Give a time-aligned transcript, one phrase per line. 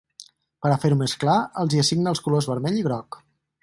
[0.65, 3.25] Per a fer-ho més clar, els hi assigna els colors vermell i groc.